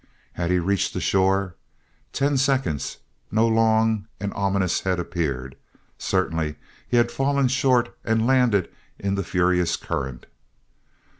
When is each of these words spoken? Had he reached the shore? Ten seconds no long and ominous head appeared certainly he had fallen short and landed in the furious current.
Had 0.33 0.49
he 0.49 0.57
reached 0.57 0.95
the 0.95 0.99
shore? 0.99 1.53
Ten 2.11 2.35
seconds 2.35 2.97
no 3.29 3.47
long 3.47 4.07
and 4.19 4.33
ominous 4.33 4.79
head 4.81 4.99
appeared 4.99 5.55
certainly 5.99 6.55
he 6.87 6.97
had 6.97 7.11
fallen 7.11 7.47
short 7.47 7.95
and 8.03 8.25
landed 8.25 8.67
in 8.97 9.13
the 9.13 9.23
furious 9.23 9.75
current. 9.75 10.25